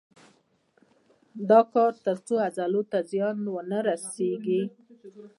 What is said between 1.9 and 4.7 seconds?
تر څو عضلو ته زیان ونه رسېږي.